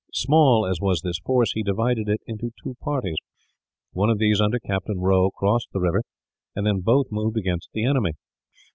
[0.15, 3.17] Small as was this force, he divided it into two parties.
[3.91, 6.01] One of these, under Captain Rowe, crossed the river;
[6.55, 8.13] and then both moved against the enemy.